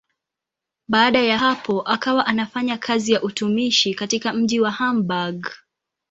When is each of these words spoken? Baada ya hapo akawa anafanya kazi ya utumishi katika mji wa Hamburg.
Baada 0.87 1.21
ya 1.21 1.37
hapo 1.37 1.81
akawa 1.81 2.25
anafanya 2.25 2.77
kazi 2.77 3.11
ya 3.13 3.21
utumishi 3.21 3.95
katika 3.95 4.33
mji 4.33 4.59
wa 4.59 4.71
Hamburg. 4.71 5.47